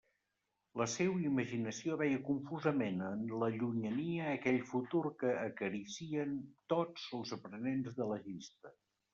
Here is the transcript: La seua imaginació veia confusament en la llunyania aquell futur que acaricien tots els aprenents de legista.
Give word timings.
La 0.81 0.85
seua 0.93 1.19
imaginació 1.25 1.97
veia 2.01 2.21
confusament 2.29 3.03
en 3.09 3.21
la 3.43 3.51
llunyania 3.57 4.31
aquell 4.31 4.59
futur 4.73 5.03
que 5.21 5.35
acaricien 5.43 6.35
tots 6.75 7.09
els 7.21 7.39
aprenents 7.41 7.97
de 8.01 8.13
legista. 8.15 8.75